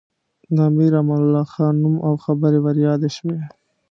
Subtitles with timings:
[0.55, 3.39] د امیر امان الله خان نوم او خبرې ور یادې شوې.